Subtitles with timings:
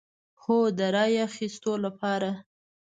[0.43, 2.29] هو، د رای اخیستو لپاره